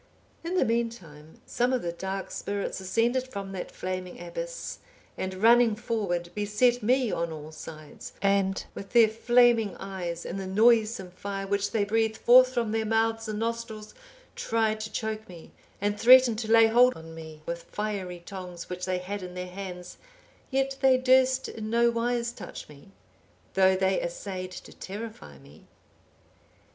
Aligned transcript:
In 0.43 0.55
the 0.55 0.65
meantime, 0.65 1.39
some 1.45 1.71
of 1.71 1.83
the 1.83 1.91
dark 1.91 2.31
spirits 2.31 2.79
ascended 2.79 3.27
from 3.27 3.51
that 3.51 3.69
flaming 3.69 4.19
abyss, 4.19 4.79
and 5.15 5.35
running 5.35 5.75
forward, 5.75 6.31
beset 6.33 6.81
me 6.81 7.11
on 7.11 7.31
all 7.31 7.51
sides, 7.51 8.13
and 8.19 8.65
with 8.73 8.93
their 8.93 9.07
flaming 9.07 9.75
eyes 9.77 10.25
and 10.25 10.39
the 10.39 10.47
noisome 10.47 11.11
fire 11.11 11.45
which 11.45 11.69
they 11.69 11.83
breathed 11.83 12.17
forth 12.17 12.51
from 12.51 12.71
their 12.71 12.83
mouths 12.83 13.27
and 13.27 13.37
nostrils, 13.37 13.93
tried 14.35 14.79
to 14.79 14.91
choke 14.91 15.29
me; 15.29 15.51
and 15.79 15.99
threatened 15.99 16.39
to 16.39 16.51
lay 16.51 16.65
hold 16.65 16.95
on 16.97 17.13
me 17.13 17.43
with 17.45 17.61
fiery 17.65 18.21
tongs, 18.25 18.71
which 18.71 18.85
they 18.85 18.97
had 18.97 19.21
in 19.21 19.35
their 19.35 19.45
hands, 19.51 19.97
yet 20.49 20.77
they 20.81 20.97
durst 20.97 21.47
in 21.47 21.69
no 21.69 21.91
wise 21.91 22.31
touch 22.31 22.67
me, 22.67 22.87
though 23.53 23.75
they 23.75 24.01
assayed 24.01 24.49
to 24.49 24.73
terrify 24.73 25.37
me. 25.37 25.65